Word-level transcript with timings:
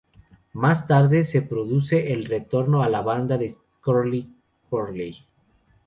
Más 0.53 0.87
tarde 0.87 1.23
se 1.23 1.43
produce 1.43 2.11
el 2.11 2.25
retorno 2.25 2.81
a 2.81 2.89
la 2.89 3.01
banda 3.01 3.37
de 3.37 3.55
Curly 3.83 4.33
Curley. 4.67 5.23